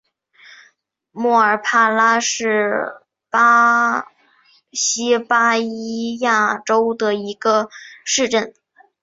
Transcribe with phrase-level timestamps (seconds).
[1.11, 4.07] 莫尔帕拉是巴
[4.71, 7.69] 西巴伊亚州的一个
[8.03, 8.51] 市镇。